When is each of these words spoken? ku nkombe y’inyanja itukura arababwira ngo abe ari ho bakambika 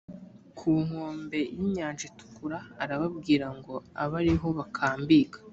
ku 0.57 0.69
nkombe 0.85 1.39
y’inyanja 1.57 2.03
itukura 2.09 2.57
arababwira 2.83 3.47
ngo 3.57 3.75
abe 4.01 4.15
ari 4.21 4.33
ho 4.41 4.47
bakambika 4.57 5.37